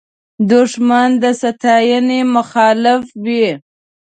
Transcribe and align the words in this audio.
دښمن 0.49 1.09
د 1.21 1.23
ستاینې 1.41 2.19
مخالف 2.35 3.03
وي 3.23 3.47